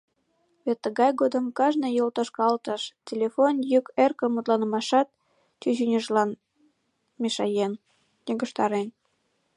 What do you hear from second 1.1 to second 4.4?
годым кажне йолтошкалтыш, телефон йӱк эркын